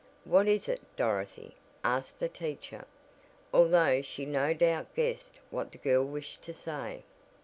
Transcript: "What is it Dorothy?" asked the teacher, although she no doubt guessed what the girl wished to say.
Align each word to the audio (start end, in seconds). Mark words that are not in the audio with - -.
"What 0.23 0.47
is 0.47 0.67
it 0.67 0.81
Dorothy?" 0.97 1.53
asked 1.83 2.17
the 2.19 2.27
teacher, 2.27 2.85
although 3.53 4.01
she 4.01 4.25
no 4.25 4.51
doubt 4.51 4.95
guessed 4.95 5.37
what 5.51 5.71
the 5.71 5.77
girl 5.77 6.03
wished 6.03 6.41
to 6.41 6.53
say. 6.55 7.03